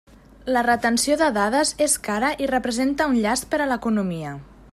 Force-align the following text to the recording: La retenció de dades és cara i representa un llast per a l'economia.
La 0.53 0.61
retenció 0.67 1.17
de 1.23 1.27
dades 1.35 1.75
és 1.87 1.99
cara 2.09 2.33
i 2.45 2.49
representa 2.53 3.11
un 3.13 3.23
llast 3.27 3.51
per 3.53 3.61
a 3.67 3.71
l'economia. 3.75 4.35